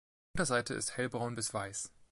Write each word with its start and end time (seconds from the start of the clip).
Die 0.33 0.39
Unterseite 0.39 0.73
ist 0.73 0.97
hellbraun 0.97 1.35
bis 1.35 1.53
weiß. 1.53 1.91